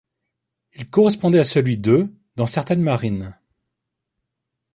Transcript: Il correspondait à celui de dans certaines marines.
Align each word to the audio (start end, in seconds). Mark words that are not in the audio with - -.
Il 0.73 0.89
correspondait 0.89 1.37
à 1.37 1.43
celui 1.43 1.77
de 1.77 2.07
dans 2.35 2.47
certaines 2.47 2.81
marines. 2.81 3.37